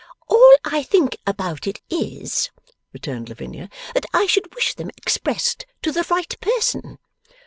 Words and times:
'All 0.29 0.55
I 0.65 0.81
think 0.81 1.17
about 1.27 1.67
it, 1.67 1.79
is,' 1.87 2.49
returned 2.91 3.29
Lavinia, 3.29 3.69
'that 3.93 4.07
I 4.15 4.25
should 4.25 4.55
wish 4.55 4.73
them 4.73 4.89
expressed 4.97 5.67
to 5.83 5.91
the 5.91 6.07
right 6.09 6.39
person. 6.39 6.97